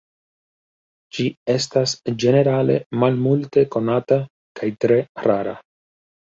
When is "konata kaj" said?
3.77-4.71